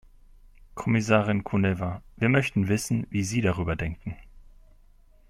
Kommissarin 0.73 1.43
Kuneva, 1.43 2.01
wir 2.17 2.27
möchten 2.29 2.69
wissen, 2.69 3.05
wie 3.11 3.23
Sie 3.23 3.41
darüber 3.41 3.75
denken. 3.75 4.15